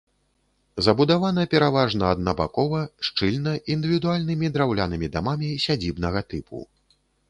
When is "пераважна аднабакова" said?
1.51-2.81